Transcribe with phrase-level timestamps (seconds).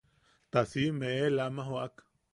[0.51, 1.95] Ta siʼime eela ama joʼak.